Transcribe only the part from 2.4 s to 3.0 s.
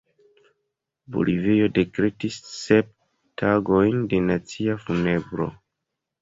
sep